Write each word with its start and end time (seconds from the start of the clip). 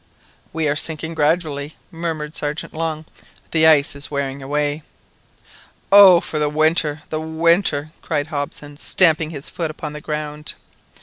"We 0.51 0.67
are 0.67 0.75
sinking 0.75 1.13
gradually," 1.13 1.75
murmured 1.91 2.35
Sergeant 2.35 2.73
Long. 2.73 3.05
"The 3.51 3.67
ice 3.67 3.93
is 3.95 4.09
wearing 4.09 4.41
away." 4.41 4.81
"Oh 5.91 6.19
for 6.19 6.39
the 6.39 6.49
winter! 6.49 7.03
the 7.11 7.21
winter!" 7.21 7.91
cried 8.01 8.29
Hobson, 8.29 8.77
stamping 8.77 9.29
his 9.29 9.51
foot 9.51 9.69
upon 9.69 9.93
the 9.93 10.01
ground. 10.01 10.55